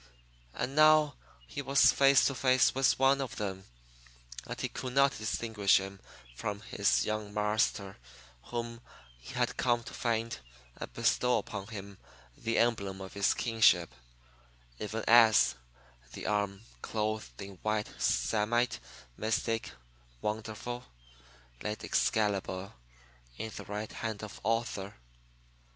[0.55, 1.13] And now
[1.45, 3.65] he was face to face with one of them
[4.47, 5.99] and he could not distinguish him
[6.35, 7.97] from his "young marster"
[8.45, 8.81] whom
[9.19, 10.39] he had come to find
[10.75, 11.99] and bestow upon him
[12.35, 13.93] the emblem of his kingship
[14.79, 15.53] even as
[16.13, 18.79] the arm "clothed in white samite,
[19.17, 19.69] mystic,
[20.19, 20.83] wonderful"
[21.61, 22.73] laid Excalibur
[23.37, 24.95] in the right hand of Arthur.